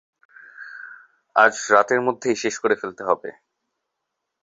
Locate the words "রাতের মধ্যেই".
1.71-2.35